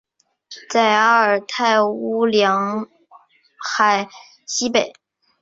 [0.71, 2.89] 在阿尔泰乌梁
[3.59, 4.09] 海
[4.47, 4.93] 西北。